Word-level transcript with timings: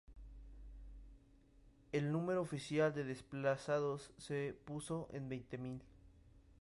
El 1.91 2.11
número 2.11 2.41
oficial 2.41 2.91
de 2.91 3.03
desplazados 3.03 4.09
se 4.17 4.55
puso 4.65 5.07
en 5.13 5.29
veinte 5.29 5.59
mil. 5.59 5.79